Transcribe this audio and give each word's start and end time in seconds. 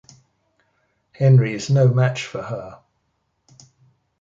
Henry 1.11 1.53
is 1.53 1.69
no 1.69 1.87
match 1.87 2.25
for 2.25 2.41
her. 2.41 2.81